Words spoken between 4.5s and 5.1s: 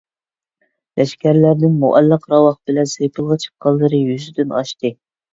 ئاشتى.